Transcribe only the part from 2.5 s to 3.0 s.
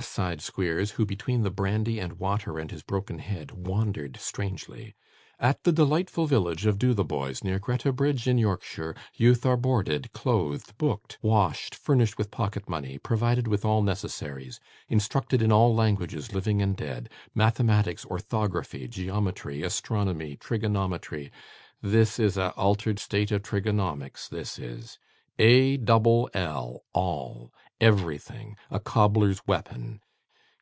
and his